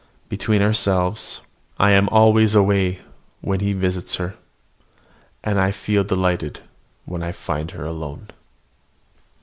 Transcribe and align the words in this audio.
Between 0.29 0.63
ourselves, 0.63 1.41
I 1.77 1.91
am 1.91 2.09
always 2.09 2.55
away 2.55 2.93
now 2.93 3.03
when 3.41 3.59
he 3.59 3.73
visits 3.73 4.15
her: 4.15 4.33
and 5.43 5.59
I 5.59 5.71
feel 5.71 6.03
delighted 6.03 6.61
when 7.05 7.21
I 7.21 7.31
find 7.31 7.69
her 7.69 7.85
alone. 7.85 8.29